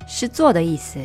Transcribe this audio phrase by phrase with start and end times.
[0.08, 1.00] 是做的意思。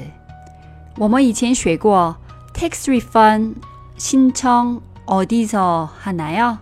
[0.97, 2.17] 我们以前学过
[2.55, 3.55] tax refund
[3.99, 6.59] 신청어디서하나요？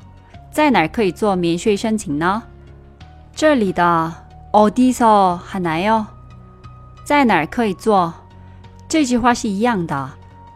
[0.51, 2.42] 在哪儿可以做免税申请呢？
[3.34, 4.12] 这里的
[4.52, 6.06] 어디서하나요？
[7.05, 8.12] 在哪儿可以做？
[8.88, 10.10] 这句话是一样的。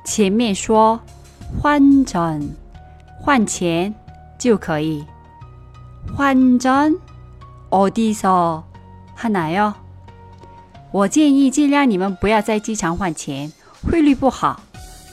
[0.04, 1.00] 前面说
[1.60, 2.54] 换전
[3.20, 3.94] 换钱
[4.38, 5.04] 就可以。
[6.14, 6.36] 换
[7.70, 9.72] 전어디서하나요？
[10.90, 13.52] 我建议尽量你们不要在机场换钱，
[13.88, 14.60] 汇率不好，